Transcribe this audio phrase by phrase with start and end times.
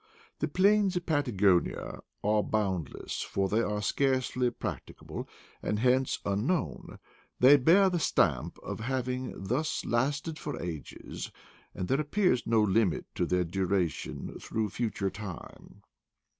[0.39, 5.29] The plains of Patagonia are bound less, for they are scarcely practicable,
[5.61, 6.97] and hence unknown;
[7.39, 11.31] they bear the stamp of having thus lasted for ages,
[11.75, 15.83] and there appears no limit to their duration through future time.